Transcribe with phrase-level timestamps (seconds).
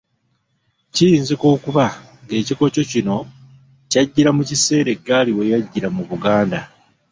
[0.93, 1.85] Kiyinzika okuba
[2.23, 3.17] ng'ekikokyo kino
[3.91, 6.59] kyajjira mu kiseera eggaali we yajjira mu Buganda.